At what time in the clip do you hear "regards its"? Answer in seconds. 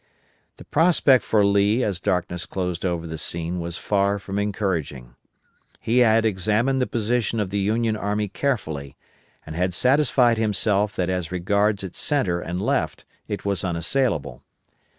11.31-11.99